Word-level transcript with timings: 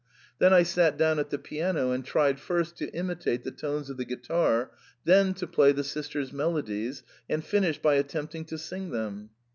Then 0.39 0.51
I 0.51 0.63
sat 0.63 0.97
down 0.97 1.19
at 1.19 1.29
the 1.29 1.37
piano 1.37 1.91
and 1.91 2.03
tried 2.03 2.39
first 2.39 2.75
to 2.79 2.89
imitate 2.89 3.43
the 3.43 3.51
tones 3.51 3.87
of 3.87 3.97
the 3.97 4.03
guitar, 4.03 4.71
then 5.03 5.35
to 5.35 5.45
play 5.45 5.71
the 5.73 5.83
sisters* 5.83 6.33
melodies, 6.33 7.03
and 7.29 7.45
finished 7.45 7.83
by 7.83 7.93
attempting 7.97 8.45
to 8.45 8.57
sing 8.57 8.89
them. 8.89 9.29